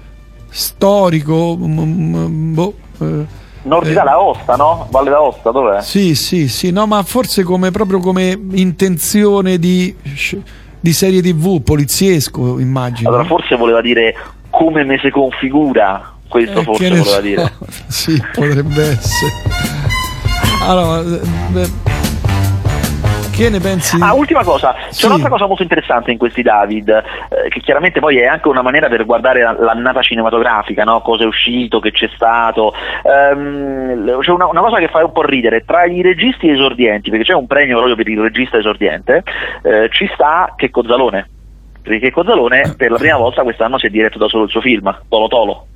[0.52, 1.56] storico.
[1.58, 3.24] m- m- boh, eh,
[3.62, 4.86] Nord eh, Italia Aosta, no?
[4.90, 5.80] Valle d'Aosta, dov'è?
[5.82, 9.94] Sì, sì, sì, no, ma forse come proprio come intenzione di,
[10.80, 13.08] di serie TV, poliziesco, immagino.
[13.08, 14.14] Allora forse voleva dire
[14.50, 17.20] come me si configura, questo Eh, forse voleva so.
[17.20, 17.52] dire.
[17.88, 19.32] sì, potrebbe essere.
[20.64, 21.20] Allora, eh,
[21.52, 21.70] beh,
[23.32, 23.96] che ne pensi?
[24.00, 25.06] Ah, ultima cosa, c'è Sì.
[25.06, 28.88] un'altra cosa molto interessante in questi David, eh, che chiaramente poi è anche una maniera
[28.88, 31.00] per guardare la- l'annata cinematografica, no?
[31.00, 32.72] cosa è uscito, che c'è stato.
[33.02, 37.24] Ehm, c'è una, una cosa che fa un po' ridere, tra i registi esordienti, perché
[37.24, 39.22] c'è un premio proprio per il regista esordiente,
[39.62, 41.28] eh, ci sta Checco Zalone.
[41.82, 44.60] Perché Checco Zalone per la prima volta quest'anno si è diretto da solo il suo
[44.60, 45.66] film, Tolo Tolo.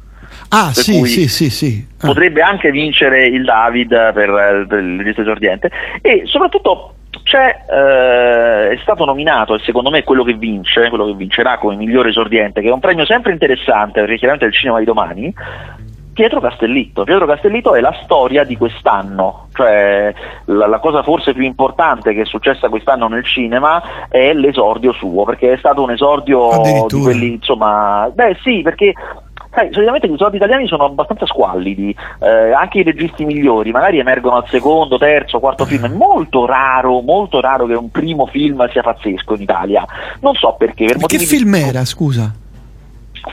[0.50, 1.84] ah, sì, sì, sì, sì.
[2.00, 2.06] Ah.
[2.08, 8.70] potrebbe anche vincere il David per, eh, per il regista esordiente e soprattutto c'è, eh,
[8.70, 12.10] è stato nominato e secondo me è quello che vince, quello che vincerà come migliore
[12.10, 15.34] esordiente, che è un premio sempre interessante perché chiaramente è il cinema di domani,
[16.16, 17.04] Pietro Castellitto.
[17.04, 20.14] Pietro Castellitto è la storia di quest'anno, cioè
[20.46, 25.24] la, la cosa forse più importante che è successa quest'anno nel cinema è l'esordio suo,
[25.24, 28.94] perché è stato un esordio di quelli, insomma, beh sì, perché
[29.56, 34.36] sai, solitamente gli esordi italiani sono abbastanza squallidi, eh, anche i registi migliori magari emergono
[34.36, 38.82] al secondo, terzo, quarto film, è molto raro, molto raro che un primo film sia
[38.82, 39.86] pazzesco in Italia,
[40.20, 42.30] non so perché, per Che motivi film era, scusa?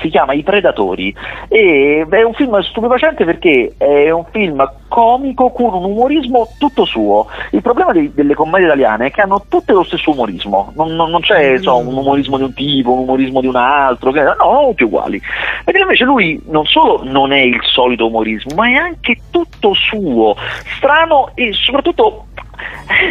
[0.01, 1.13] Si chiama I Predatori
[1.47, 7.27] e è un film stupefacente perché è un film comico con un umorismo tutto suo.
[7.51, 11.09] Il problema dei- delle commedie italiane è che hanno tutte lo stesso umorismo, non, non-
[11.09, 14.67] non c'è so, un umorismo di un tipo, un umorismo di un altro, no, sono
[14.69, 15.21] tutti uguali.
[15.63, 20.35] Perché invece lui non solo non è il solito umorismo, ma è anche tutto suo,
[20.77, 22.25] strano e soprattutto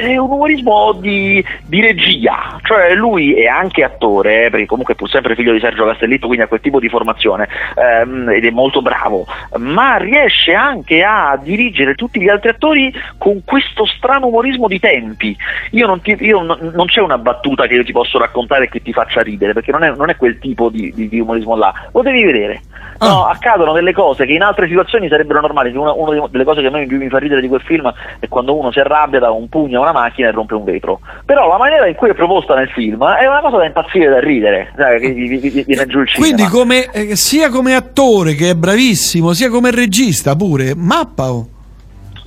[0.03, 4.97] è un umorismo di, di regia, cioè lui è anche attore, eh, perché comunque è
[4.97, 8.51] pur sempre figlio di Sergio Castellitto, quindi ha quel tipo di formazione ehm, ed è
[8.51, 9.27] molto bravo,
[9.59, 15.37] ma riesce anche a dirigere tutti gli altri attori con questo strano umorismo di tempi.
[15.71, 18.83] Io non, ti- io non- non c'è una battuta che io ti posso raccontare che
[18.83, 21.73] ti faccia ridere, perché non è, non è quel tipo di, di- di umorismo là,
[21.93, 22.63] lo devi vedere.
[23.01, 23.31] No, Ah.
[23.31, 25.75] accadono delle cose che in altre situazioni sarebbero normali.
[25.77, 28.29] Una, una delle cose che a me più mi fa ridere di quel film è
[28.29, 31.01] quando uno si arrabbia da un pugno a una macchina e rompe un vetro.
[31.25, 34.21] Però la maniera in cui è proposta nel film è una cosa da impazzire da
[34.21, 36.33] ridere, sai, che vi- vi- vi- viene giù il cinema.
[36.35, 41.47] Quindi come, eh, sia come attore che è bravissimo, sia come regista pure, mappa oh.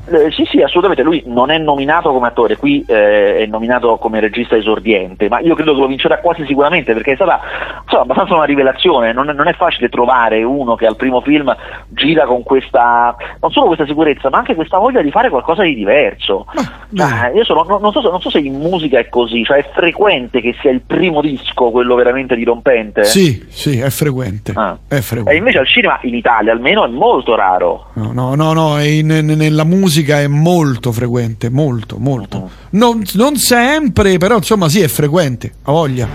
[0.07, 1.03] Eh, sì, sì, assolutamente.
[1.03, 5.55] Lui non è nominato come attore, qui eh, è nominato come regista esordiente, ma io
[5.55, 7.39] credo che lo vincerà quasi sicuramente perché è stata
[7.83, 9.13] insomma, abbastanza una rivelazione.
[9.13, 11.55] Non, è- non è facile trovare uno che al primo film
[11.89, 15.75] gira con questa, non solo questa sicurezza, ma anche questa voglia di fare qualcosa di
[15.75, 16.45] diverso.
[16.89, 19.43] Ma, Ah, io sono- non, non so, se- non so se in musica è così,
[19.43, 23.03] cioè è frequente che sia il primo disco quello veramente dirompente.
[23.05, 24.53] Sì, sì, è frequente.
[24.55, 24.77] Ah.
[24.87, 25.35] È E frequente.
[25.37, 27.87] invece al cinema, in Italia almeno, è molto raro.
[27.93, 32.49] No, no, no, no, è in- nella musica è molto frequente, molto, molto.
[32.71, 36.07] Non, non sempre, però insomma sì, è frequente, ha voglia,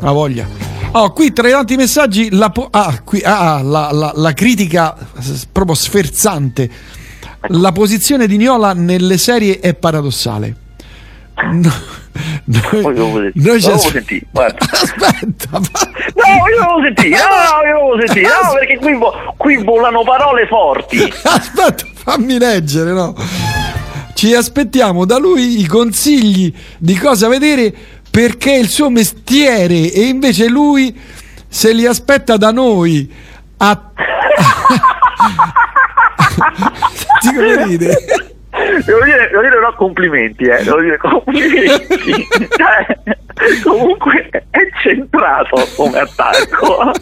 [0.00, 0.46] ha voglia.
[0.92, 4.96] Oh, qui tra i tanti messaggi la, po- ah, qui- ah, la, la- la critica
[5.52, 6.70] proprio sferzante.
[7.48, 10.54] La posizione di Niola nelle serie è paradossale.
[11.52, 11.70] No,
[12.44, 14.26] noi, noi ci as- sentire.
[14.32, 15.60] Aspetta, ma-
[16.14, 20.46] No, io devo sentire, no, io devo sentire, no, perché qui, vo- qui volano parole
[20.46, 21.02] forti.
[21.24, 23.16] Aspetta, fammi leggere, no?
[24.14, 27.74] Ci aspettiamo da lui i consigli di cosa vedere
[28.08, 30.96] perché è il suo mestiere e invece lui
[31.48, 33.12] se li aspetta da noi.
[33.56, 33.90] A...
[37.18, 37.96] Senti come ride?
[38.84, 42.24] Devo dire, devo dire no, complimenti, eh, devo dire complimenti.
[42.56, 42.98] Cioè,
[43.64, 46.92] comunque è centrato come attacco.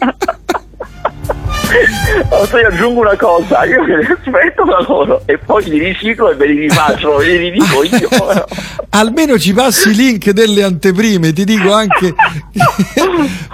[2.29, 6.31] Adesso io aggiungo una cosa, io me li aspetto da loro e poi li riciclo
[6.31, 8.09] e ve li rifaccio, ve li dico io.
[8.89, 12.13] Almeno ci passi i link delle anteprime, ti dico anche
[12.51, 12.59] che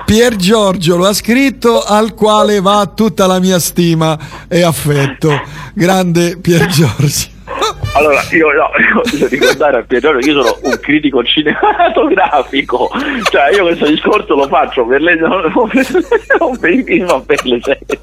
[0.06, 5.42] Pier Giorgio lo ha scritto al quale va tutta la mia stima e affetto.
[5.74, 7.30] Grande Pier Giorgio.
[7.94, 12.90] Allora, io no, io voglio ricordare a Pietro che io sono un critico cinematografico,
[13.30, 15.88] cioè io questo discorso lo faccio per le, non per,
[16.40, 18.00] non per i film, ma per le serie.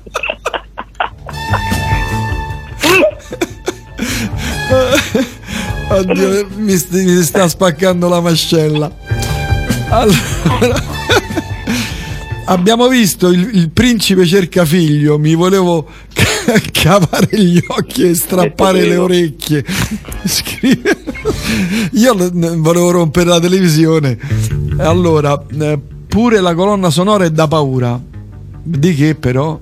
[5.90, 8.90] Oddio, mi, st- mi sta spaccando la mascella.
[9.88, 10.82] Allora,
[12.44, 15.18] abbiamo visto il, il principe cerca figlio.
[15.18, 15.88] Mi volevo
[16.72, 19.64] cavare gli occhi e strappare le orecchie.
[20.24, 20.96] Scrive-
[21.92, 24.18] Io volevo rompere la televisione.
[24.78, 28.00] Allora, eh, pure la colonna sonora è da paura.
[28.62, 29.58] Di che però?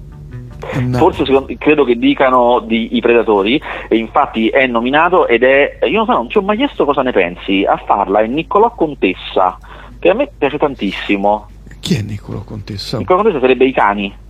[0.81, 0.99] no.
[0.99, 5.99] forse secondo, credo che dicano di I Predatori, e infatti è nominato ed è, io
[5.99, 9.59] non so, non ci ho mai chiesto cosa ne pensi, a farla è Niccolò Contessa,
[9.99, 11.49] che a me piace tantissimo.
[11.81, 12.99] Chi è Niccolò Contessa?
[12.99, 14.25] Niccolò Contessa sarebbe i cani.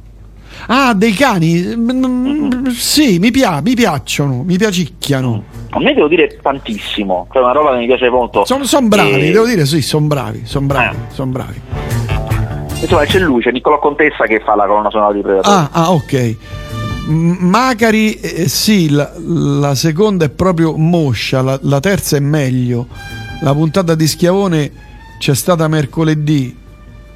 [0.66, 1.74] Ah, dei cani?
[1.76, 2.66] Mm-hmm.
[2.66, 5.44] Sì, mi, pia- mi, piacciono, mi piacicchiano.
[5.70, 8.44] A me devo dire tantissimo, cioè una roba che mi piace molto.
[8.44, 9.32] Sono son bravi, e...
[9.32, 11.12] devo dire sì, sono bravi, sono bravi, eh.
[11.12, 11.60] sono bravi.
[12.80, 15.52] Insomma, c'è lui, c'è Niccolò Contessa che fa la colonna sonora di Predator.
[15.52, 16.36] Ah, ah, ok.
[17.08, 22.86] Macari, eh, sì, la, la, seconda è proprio moscia, la, la terza è meglio.
[23.42, 24.70] La puntata di Schiavone
[25.18, 26.64] c'è stata mercoledì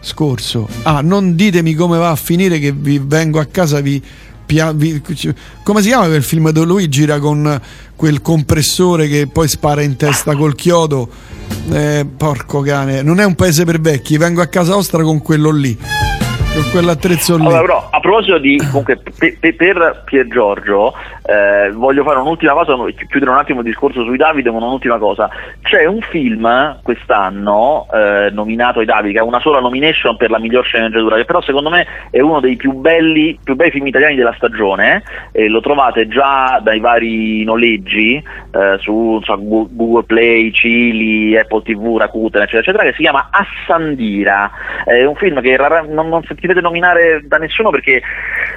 [0.00, 0.68] scorso.
[0.82, 4.02] Ah, non ditemi come va a finire che vi vengo a casa vi,
[4.46, 5.02] vi
[5.62, 7.60] come si chiama quel film dove lui gira con
[7.94, 11.08] quel compressore che poi spara in testa col chiodo?
[11.70, 15.50] Eh, porco cane, non è un paese per vecchi, vengo a casa vostra con quello
[15.50, 15.78] lì
[16.52, 17.46] con quell'attrezzo lì.
[17.46, 20.92] Allora, però, a proposito di comunque per, per Pier Giorgio,
[21.30, 22.74] eh, voglio fare un'ultima cosa,
[23.08, 25.30] chiudere un attimo il discorso sui Davide, ma un'ultima cosa.
[25.62, 30.40] C'è un film quest'anno eh, nominato ai Davide, che ha una sola nomination per la
[30.40, 34.16] miglior sceneggiatura, che però secondo me è uno dei più belli, più bei film italiani
[34.16, 41.38] della stagione, e lo trovate già dai vari noleggi eh, su so, Google Play, Cili,
[41.38, 44.50] Apple TV, Rakuten, eccetera, eccetera, che si chiama Assandira.
[44.84, 45.56] È un film che
[45.88, 48.02] non, non sentirete nominare da nessuno perché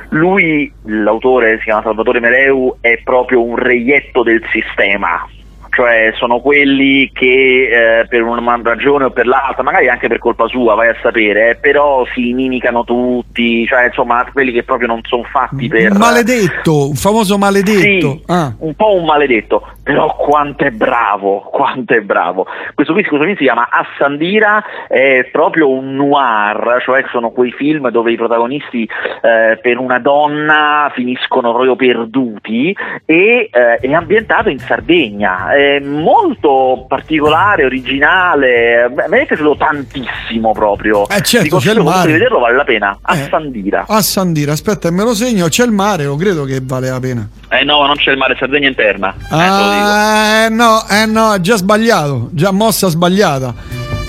[0.10, 5.28] lui, l'autore, si chiama Salvatore Meleu, è proprio un reietto del sistema
[5.74, 10.48] cioè sono quelli che eh, per una ragione o per l'altra, magari anche per colpa
[10.48, 15.00] sua, vai a sapere, eh, però si inimicano tutti, cioè insomma quelli che proprio non
[15.04, 15.92] sono fatti per...
[15.92, 18.12] Un maledetto, un famoso maledetto.
[18.12, 18.54] Sì, ah.
[18.60, 22.46] un po' un maledetto, però quanto è bravo, quanto è bravo.
[22.74, 28.12] Questo qui, film si chiama Assandira, è proprio un noir, cioè sono quei film dove
[28.12, 28.84] i protagonisti
[29.22, 37.66] eh, per una donna finiscono proprio perduti e eh, è ambientato in Sardegna molto particolare,
[37.66, 41.08] originale, a me è piaciuto tantissimo proprio.
[41.10, 42.12] Eh certo, c'è il mare.
[42.12, 43.86] vederlo vale la pena, a eh, Sandira.
[43.88, 47.28] A Sandira, aspetta, me lo segno, c'è il mare, lo credo che vale la pena.
[47.50, 49.14] Eh no, non c'è il mare, Sardegna interna.
[49.14, 53.54] Eh, ah, eh, no, eh no, già sbagliato, già mossa sbagliata.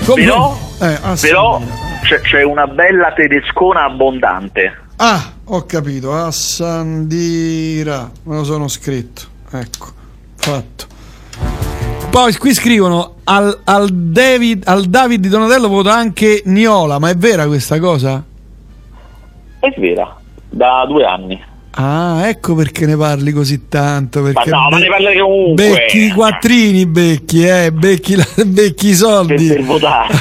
[0.04, 0.24] Come...
[0.24, 1.60] Però, eh, però
[2.02, 4.82] c'è, c'è una bella tedescona abbondante.
[4.96, 9.86] Ah, ho capito, a Sandira, me lo sono scritto, ecco,
[10.36, 10.92] fatto.
[12.14, 17.16] Poi qui scrivono al, al, David, al David di Donatello vota anche Niola, ma è
[17.16, 18.24] vera questa cosa?
[19.58, 20.16] È vera,
[20.48, 21.42] da due anni.
[21.72, 24.22] Ah, ecco perché ne parli così tanto.
[24.22, 25.70] Perché ma no, ma ne parli comunque.
[25.70, 29.48] Becchi i quattrini, becchi, eh, becchi, la, becchi i soldi.
[29.48, 30.14] Per, per votare.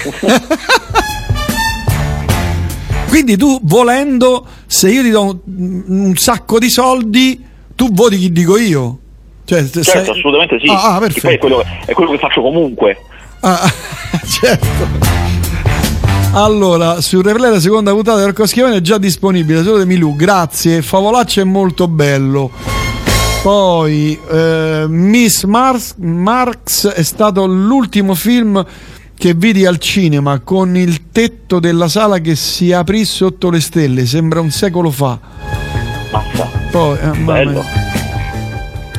[3.07, 8.31] Quindi tu volendo, se io ti do un, un sacco di soldi, tu voti chi
[8.31, 8.97] dico io.
[9.45, 10.09] Cioè, certo, sei...
[10.09, 10.67] assolutamente sì.
[10.69, 12.97] Ah, ah, è quello, è quello, che faccio comunque.
[13.41, 13.59] Ah,
[14.27, 15.11] certo.
[16.33, 20.81] Allora, su Replay la seconda puntata del Coschiavone è già disponibile, solo di Milù, grazie.
[20.81, 22.49] Favolaccio è molto bello.
[23.43, 28.65] Poi eh, Miss Marx, Marx è stato l'ultimo film
[29.15, 34.05] che vidi al cinema con il tetto della sala che si aprì sotto le stelle,
[34.05, 35.19] sembra un secolo fa.
[36.71, 37.82] Poi, eh, bello.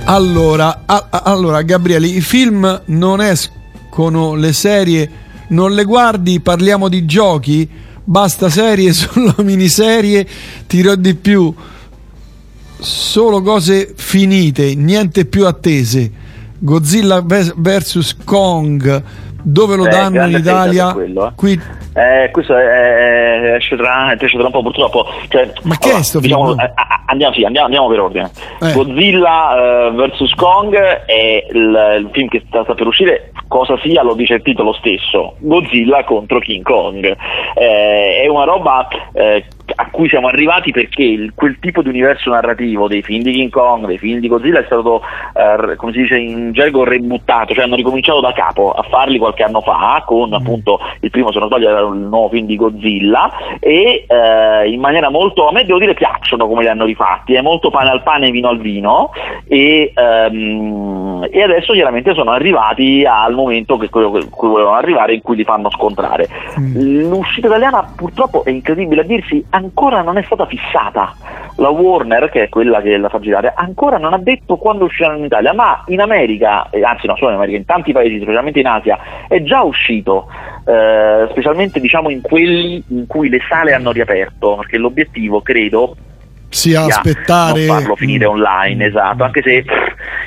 [0.06, 5.10] Allora, a, allora, Gabriele, i film non escono, le serie
[5.48, 7.68] non le guardi, parliamo di giochi,
[8.04, 10.26] basta serie, solo miniserie,
[10.66, 11.52] tiro di più,
[12.78, 16.22] solo cose finite, niente più attese.
[16.58, 19.02] Godzilla vs Kong,
[19.44, 20.92] dove lo eh, danno in Italia?
[20.92, 21.32] Quello, eh.
[21.36, 21.60] Qui
[21.96, 25.06] eh, questo è, esce, tra, un po' purtroppo.
[25.28, 26.72] Cioè, Ma che allora, è sto diciamo, eh,
[27.06, 28.30] andiamo, sì, andiamo, andiamo, per ordine.
[28.60, 28.72] Eh.
[28.72, 34.02] Godzilla uh, vs Kong è il, il, film che sta, sta, per uscire, cosa sia
[34.02, 37.16] lo dice il titolo stesso, Godzilla contro King Kong.
[37.54, 42.30] Eh, è una roba eh, a cui siamo arrivati perché il, quel tipo di universo
[42.30, 45.02] narrativo dei film di King Kong, dei film di Godzilla è stato,
[45.34, 49.42] eh, come si dice in gergo, rebuttato, cioè hanno ricominciato da capo a farli qualche
[49.42, 50.34] anno fa con mm.
[50.34, 54.80] appunto il primo se non sbaglio era il nuovo film di Godzilla e eh, in
[54.80, 58.02] maniera molto, a me devo dire piacciono come li hanno rifatti, è molto pane al
[58.02, 59.10] pane e vino al vino
[59.46, 65.22] e, ehm, e adesso chiaramente sono arrivati al momento che quello che volevano arrivare in
[65.22, 66.28] cui li fanno scontrare.
[66.58, 67.08] Mm.
[67.08, 71.14] L'uscita italiana purtroppo è incredibile a dirsi ancora non è stata fissata.
[71.56, 75.14] La Warner, che è quella che la fa girare, ancora non ha detto quando uscirà
[75.14, 78.58] in Italia, ma in America, eh, anzi no solo in America, in tanti paesi, specialmente
[78.58, 80.26] in Asia, è già uscito,
[80.66, 85.94] eh, specialmente diciamo in quelli in cui le sale hanno riaperto, perché l'obiettivo, credo,
[86.54, 89.64] sia aspettare non farlo finire online, esatto, anche se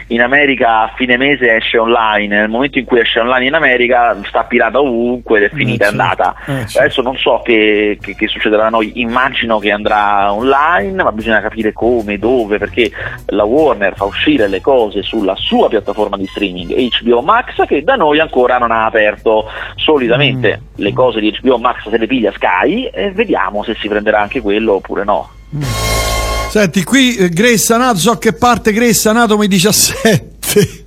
[0.08, 4.16] in America a fine mese esce online, nel momento in cui esce online in America
[4.26, 6.36] sta pirata ovunque ed è finita, eh, è andata.
[6.46, 6.80] Eh, certo.
[6.80, 11.42] Adesso non so che, che, che, succederà a noi, immagino che andrà online, ma bisogna
[11.42, 12.92] capire come, dove, perché
[13.28, 17.96] la Warner fa uscire le cose sulla sua piattaforma di streaming HBO Max che da
[17.96, 19.50] noi ancora non ha aperto.
[19.76, 20.74] Solitamente mm.
[20.76, 24.42] le cose di HBO Max se le piglia Sky e vediamo se si prenderà anche
[24.42, 25.30] quello oppure no.
[25.56, 26.07] Mm.
[26.50, 30.86] Senti, qui eh, Gressa Nato, so che parte Gressa Anatomy 17.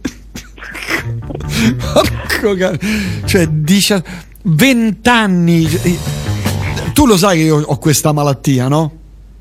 [2.40, 2.76] Porco caro.
[3.24, 3.48] Cioè,
[4.42, 5.68] 20 anni.
[6.92, 8.92] Tu lo sai che io ho questa malattia, no?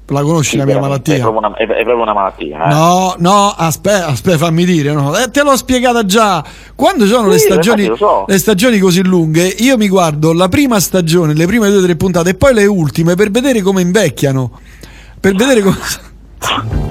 [0.07, 1.15] La conosci sì, la mia malattia?
[1.15, 2.65] È proprio una, è, è proprio una malattia.
[2.65, 2.69] Eh?
[2.69, 4.91] No, no, aspetta, aspetta, fammi dire.
[4.91, 5.15] No.
[5.15, 6.43] Eh, te l'ho spiegata già.
[6.75, 8.25] Quando sono sì, le, stagioni, so.
[8.27, 11.95] le stagioni così lunghe, io mi guardo la prima stagione, le prime due o tre
[11.95, 14.59] puntate e poi le ultime per vedere come invecchiano.
[15.19, 15.77] Per vedere come.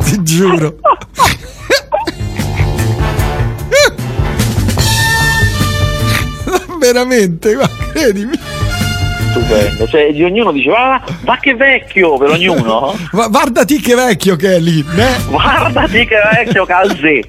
[0.05, 0.77] Ti giuro.
[6.79, 8.39] Veramente, ma credimi
[9.39, 9.87] stupendo.
[9.87, 12.95] Cioè, di ognuno dice, va, va che vecchio per ognuno.
[13.31, 14.81] guardati che vecchio che è lì.
[14.81, 15.17] Eh?
[15.29, 17.21] Guardati che vecchio calzè.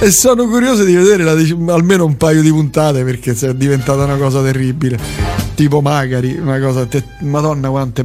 [0.00, 1.34] e sono curioso di vedere la,
[1.72, 5.49] almeno un paio di puntate perché è diventata una cosa terribile.
[5.60, 8.02] Tipo Magari, una cosa, te, madonna quante.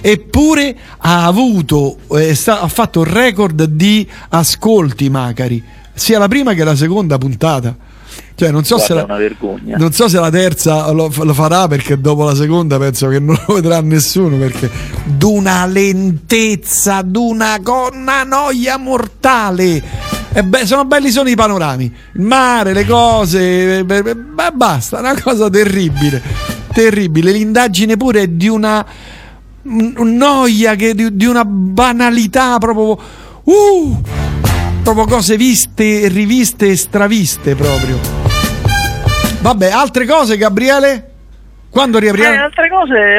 [0.00, 5.62] Eppure ha avuto, eh, sta, ha fatto un record di ascolti Magari,
[5.94, 7.76] sia la prima che la seconda puntata.
[8.34, 9.06] Cioè, non, so la,
[9.78, 13.38] non, so se la, terza lo, lo, farà perché dopo la seconda penso che non
[13.46, 14.68] lo vedrà nessuno perché
[15.04, 17.60] d'una lentezza, d'una
[17.92, 19.82] una noia mortale.
[20.32, 23.86] E beh, sono belli sono i panorami, il mare, le cose,
[24.34, 26.22] ma basta, una cosa terribile,
[26.76, 27.32] terribile.
[27.32, 28.84] L'indagine pure è di una
[29.62, 32.98] noia, che, di, di una banalità proprio...
[33.44, 34.00] Uh,
[34.82, 37.98] proprio cose viste, riviste e straviste proprio.
[39.40, 41.15] Vabbè, altre cose, Gabriele?
[41.76, 42.34] Quando riapriamo?
[42.34, 43.18] Eh, altre cose,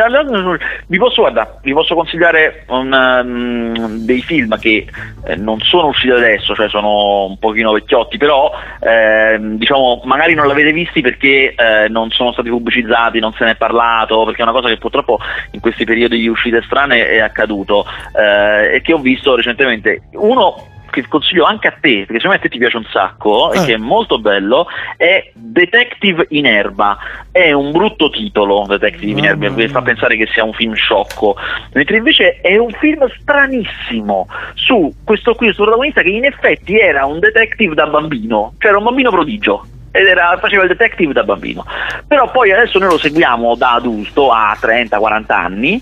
[0.87, 4.87] vi posso, guarda, vi posso consigliare un, um, dei film che
[5.25, 10.47] eh, non sono usciti adesso, cioè sono un pochino vecchiotti, però eh, diciamo magari non
[10.47, 14.45] l'avete visti perché eh, non sono stati pubblicizzati, non se ne è parlato, perché è
[14.45, 15.19] una cosa che purtroppo
[15.51, 17.85] in questi periodi di uscite strane è accaduto
[18.19, 20.01] eh, e che ho visto recentemente.
[20.13, 23.59] Uno che consiglio anche a te, perché te ti piace un sacco eh.
[23.59, 26.97] e che è molto bello, è Detective in erba.
[27.31, 31.35] È un brutto titolo, Detective in erba, perché fa pensare che sia un film sciocco,
[31.73, 37.05] mentre invece è un film stranissimo su questo qui, questo protagonista che in effetti era
[37.05, 41.23] un detective da bambino, cioè era un bambino prodigio ed era, faceva il detective da
[41.23, 41.65] bambino.
[42.07, 45.81] Però poi adesso noi lo seguiamo da adulto a 30-40 anni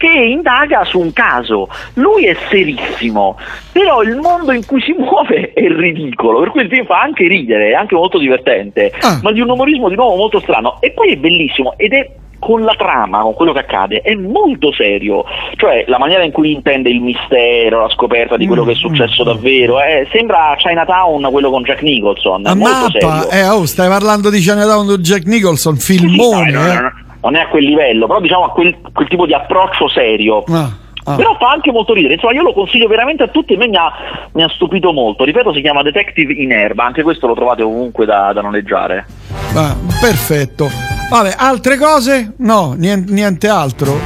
[0.00, 1.68] che indaga su un caso.
[1.94, 3.36] Lui è serissimo,
[3.70, 7.28] però il mondo in cui si muove è ridicolo, per cui il film fa anche
[7.28, 9.20] ridere, è anche molto divertente, ah.
[9.22, 10.78] ma di un umorismo di nuovo molto strano.
[10.80, 14.72] E poi è bellissimo ed è con la trama, con quello che accade, è molto
[14.72, 15.22] serio.
[15.56, 18.78] Cioè, la maniera in cui intende il mistero, la scoperta di quello che è mm,
[18.78, 19.26] successo mm.
[19.26, 22.46] davvero, eh, sembra Chinatown quello con Jack Nicholson.
[22.46, 26.46] A mappa, eh, oh, stai parlando di Chinatown con Jack Nicholson, filmone.
[26.46, 29.08] Sì, sì, no, no, no, non è a quel livello, però diciamo a quel, quel
[29.08, 30.42] tipo di approccio serio.
[30.48, 30.88] Ah.
[31.04, 31.16] Ah.
[31.16, 33.76] Però fa anche molto ridere, insomma io lo consiglio veramente a tutti e me mi
[33.76, 33.90] ha,
[34.32, 38.04] mi ha, stupito molto, ripeto si chiama Detective in Erba, anche questo lo trovate ovunque
[38.04, 39.06] da, da noleggiare.
[39.54, 40.68] Ah, perfetto,
[41.08, 42.34] vabbè altre cose?
[42.38, 43.98] No, niente, niente altro.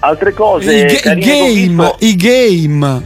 [0.00, 0.86] Altre cose?
[0.86, 3.02] I, ga- game, i game.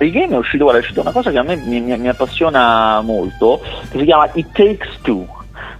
[0.00, 2.08] I game è uscito, guarda, è uscita una cosa che a me mi, mi, mi
[2.08, 3.60] appassiona molto,
[3.92, 5.33] che si chiama It Takes Two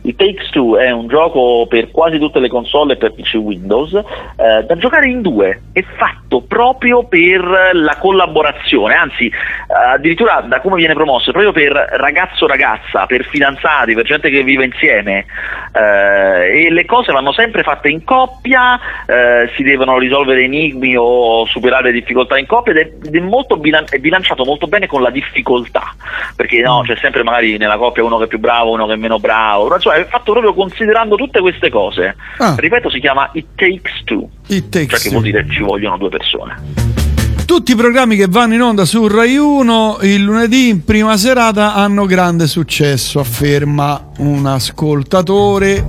[0.04, 3.94] il Takes Two è un gioco per quasi tutte le console e per PC Windows
[3.94, 9.30] eh, da giocare in due, è fatto proprio per la collaborazione, anzi
[9.68, 15.24] addirittura da come viene promosso, proprio per ragazzo-ragazza, per fidanzati, per gente che vive insieme
[15.72, 21.46] eh, e le cose vanno sempre fatte in coppia, eh, si devono risolvere enigmi o
[21.46, 25.00] superare difficoltà in coppia ed è, ed è, molto bilan- è bilanciato molto bene con
[25.00, 25.94] la difficoltà,
[26.36, 26.84] perché no, mm.
[26.84, 29.78] c'è sempre magari nella coppia uno che è più bravo, uno che è meno bravo,
[29.78, 32.16] cioè è fatto proprio considerando tutte queste cose.
[32.38, 32.54] Ah.
[32.56, 36.08] Ripeto, si chiama It Takes Two, It takes cioè che vuol dire ci vogliono due
[36.08, 37.02] persone.
[37.44, 41.74] Tutti i programmi che vanno in onda su Rai 1 il lunedì in prima serata
[41.74, 45.84] hanno grande successo, afferma un ascoltatore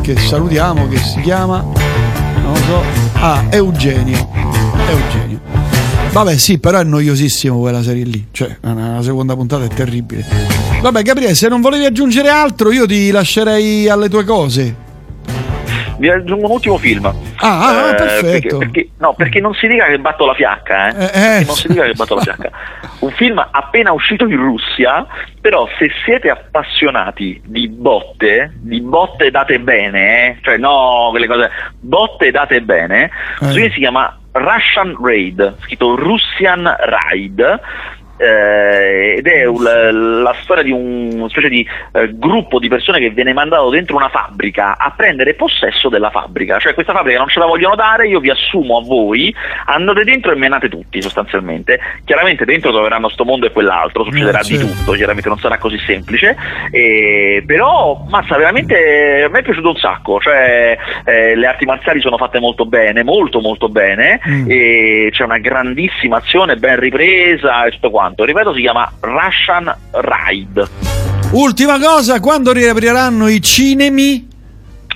[0.00, 2.82] che salutiamo, che si chiama, non lo so,
[3.14, 4.28] ah, Eugenio.
[4.88, 5.40] Eugenio.
[6.12, 8.28] Vabbè, sì, però è noiosissimo quella serie lì.
[8.30, 10.24] Cioè, la seconda puntata è terribile.
[10.80, 14.74] Vabbè, Gabriele, se non volevi aggiungere altro, io ti lascerei alle tue cose.
[15.98, 17.06] vi aggiungo un ultimo film.
[17.36, 18.58] Ah, ah perfetto.
[18.58, 21.04] Perché, perché, no, perché non si dica che batto la fiacca, eh.
[21.04, 21.44] eh, eh.
[21.44, 22.50] non si dica che batto la fiacca.
[23.00, 25.06] Un film appena uscito in Russia,
[25.40, 31.50] però se siete appassionati di botte, di botte date bene, eh, cioè no quelle cose,
[31.80, 33.10] botte date bene,
[33.40, 33.52] eh.
[33.52, 37.60] si chiama Russian Raid, scritto Russian Raid,
[38.86, 39.62] eh, ed è un,
[40.22, 43.96] la storia di un, una specie di eh, gruppo di persone che viene mandato dentro
[43.96, 48.08] una fabbrica a prendere possesso della fabbrica, cioè questa fabbrica non ce la vogliono dare,
[48.08, 49.34] io vi assumo a voi,
[49.66, 54.48] andate dentro e menate tutti sostanzialmente, chiaramente dentro troveranno sto mondo e quell'altro, succederà eh,
[54.48, 56.36] di tutto, chiaramente non sarà così semplice,
[56.70, 62.00] eh, però mazza veramente a me è piaciuto un sacco, cioè eh, le arti marziali
[62.00, 64.50] sono fatte molto bene, molto molto bene, mm.
[64.50, 70.68] e c'è una grandissima azione ben ripresa e tutto quanto, ripeto si chiama Russian Ride.
[71.32, 74.26] Ultima cosa, quando riapriranno i cinemi?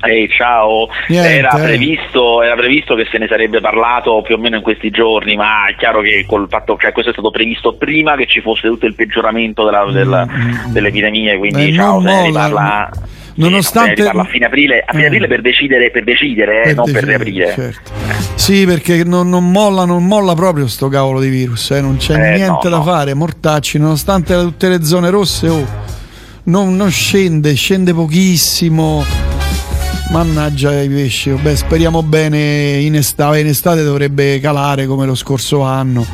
[0.03, 4.63] Ehi, ciao, era previsto, era, previsto, che se ne sarebbe parlato più o meno in
[4.63, 8.27] questi giorni, ma è chiaro che col fatto, cioè, questo è stato previsto prima che
[8.27, 10.73] ci fosse tutto il peggioramento della, della, mm, mm, mm.
[10.73, 12.91] delle epidemie, quindi Beh, ciao, se ne riparla
[13.35, 17.07] nonostante a fine aprile, a fine aprile per decidere, per decidere, eh, per non decidere,
[17.07, 17.53] per riaprire.
[17.55, 17.93] Certo.
[18.35, 22.15] Sì, perché non, non, molla, non molla proprio sto cavolo di virus, eh, non c'è
[22.15, 22.83] eh, niente no, da no.
[22.83, 25.67] fare, mortacci, nonostante tutte le zone rosse, oh,
[26.45, 29.30] non, non scende, scende pochissimo.
[30.11, 35.63] Mannaggia i pesci, Beh, speriamo bene in estate, in estate dovrebbe calare come lo scorso
[35.63, 36.05] anno.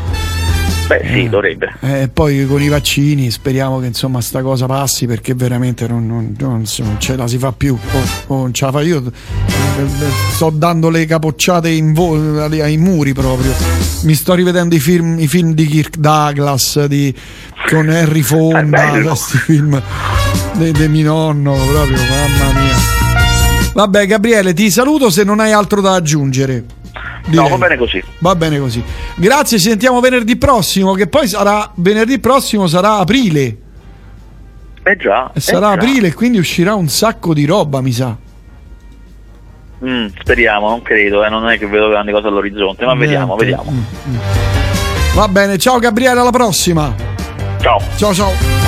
[0.86, 1.74] Beh sì, eh, dovrebbe.
[1.80, 6.06] E eh, poi con i vaccini speriamo che insomma sta cosa passi perché veramente non,
[6.06, 7.76] non, non, non ce la si fa più.
[7.92, 9.02] Oh, oh, non ce la fa io.
[10.30, 13.52] Sto dando le capocciate vo- ai muri proprio.
[14.02, 17.14] Mi sto rivedendo i film, i film di Kirk Douglas, di,
[17.70, 19.82] con Harry Fonda, questi film
[20.52, 23.05] di mio nonno, proprio, mamma mia.
[23.76, 26.64] Vabbè Gabriele, ti saluto se non hai altro da aggiungere.
[27.26, 27.46] Direi.
[27.46, 28.02] No, va bene così.
[28.20, 28.82] Va bene così.
[29.16, 33.56] Grazie, ci sentiamo venerdì prossimo, che poi sarà venerdì prossimo sarà aprile.
[34.82, 35.30] Eh già.
[35.34, 38.16] E sarà eh aprile, quindi uscirà un sacco di roba, mi sa.
[39.84, 43.06] Mm, speriamo, non credo, eh, non è che vedo grandi cose all'orizzonte, ma Niente.
[43.10, 43.70] vediamo, vediamo.
[43.70, 44.18] Mm, mm.
[45.14, 46.94] Va bene, ciao Gabriele, alla prossima.
[47.60, 47.82] Ciao.
[47.96, 48.65] Ciao ciao.